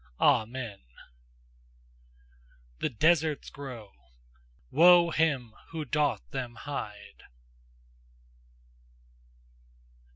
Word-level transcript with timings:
Amen! 0.19 0.79
THE 2.79 2.89
DESERTS 2.89 3.51
GROW: 3.51 3.91
WOE 4.71 5.11
HIM 5.11 5.53
WHO 5.69 5.85
DOTH 5.85 6.27
THEM 6.31 6.55
HIDE! 6.55 7.25